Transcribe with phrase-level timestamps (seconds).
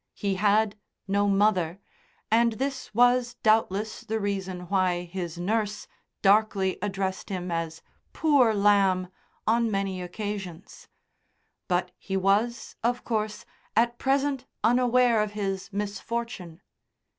[0.15, 1.79] He had no mother,
[2.31, 5.87] and this was doubtless the reason why his nurse
[6.23, 9.09] darkly addressed him as "Poor Lamb"
[9.45, 10.87] on many occasions;
[11.67, 13.45] but he was, of course,
[13.75, 16.61] at present unaware of his misfortune.